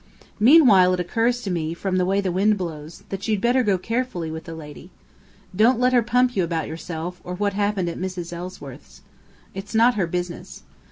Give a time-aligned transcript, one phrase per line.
[0.39, 4.31] Meanwhile, it occurs to me, from the way the wind blows, you'd better go carefully
[4.31, 4.89] with the lady!
[5.55, 8.33] Don't let her pump you about yourself, or what happened at Mrs.
[8.33, 9.03] Ellsworth's.
[9.53, 10.63] It's not her business.